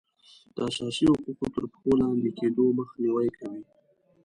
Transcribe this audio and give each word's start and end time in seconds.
د 0.55 0.57
اساسي 0.69 1.05
حقوقو 1.11 1.45
تر 1.55 1.63
پښو 1.71 1.91
لاندې 2.01 2.29
کیدو 2.37 2.65
مخنیوی 2.79 3.29
کوي. 3.37 3.61